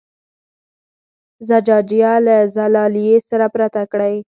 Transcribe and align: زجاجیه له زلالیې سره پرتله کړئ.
زجاجیه 1.49 2.13
له 2.25 2.35
زلالیې 2.55 3.17
سره 3.29 3.45
پرتله 3.53 3.85
کړئ. 3.91 4.15